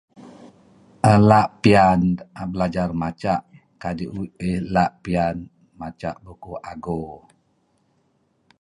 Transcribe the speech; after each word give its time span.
Ela' 1.13 1.41
piyan 1.61 2.01
belajar 2.51 2.89
maca' 3.01 3.45
kadi' 3.81 4.11
uih 4.19 4.59
la' 4.73 4.95
piyan 5.03 5.35
maca' 5.79 6.19
bukuh 6.23 6.59
ago. 6.71 6.97